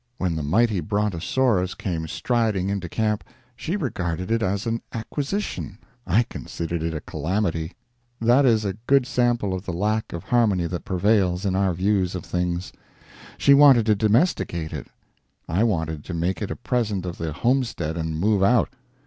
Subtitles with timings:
[0.17, 3.23] When the mighty brontosaurus came striding into camp,
[3.55, 5.77] she regarded it as an acquisition,
[6.07, 7.73] I considered it a calamity;
[8.19, 12.15] that is a good sample of the lack of harmony that prevails in our views
[12.15, 12.73] of things.
[13.37, 14.87] She wanted to domesticate it,
[15.47, 18.69] I wanted to make it a present of the homestead and move out.